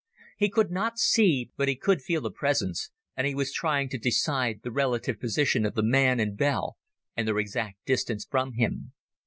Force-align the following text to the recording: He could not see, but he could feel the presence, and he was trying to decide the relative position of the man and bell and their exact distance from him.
He 0.35 0.49
could 0.49 0.71
not 0.71 0.97
see, 0.97 1.51
but 1.57 1.67
he 1.67 1.75
could 1.75 2.01
feel 2.01 2.21
the 2.21 2.31
presence, 2.31 2.89
and 3.15 3.27
he 3.27 3.35
was 3.35 3.53
trying 3.53 3.87
to 3.89 3.99
decide 3.99 4.61
the 4.63 4.71
relative 4.71 5.19
position 5.19 5.63
of 5.63 5.75
the 5.75 5.83
man 5.83 6.19
and 6.19 6.35
bell 6.35 6.77
and 7.15 7.27
their 7.27 7.37
exact 7.37 7.85
distance 7.85 8.25
from 8.27 8.53
him. 8.53 8.93